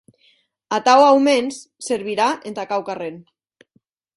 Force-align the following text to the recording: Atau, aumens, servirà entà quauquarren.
Atau, 0.77 1.03
aumens, 1.09 1.59
servirà 1.91 2.31
entà 2.53 2.67
quauquarren. 2.73 3.21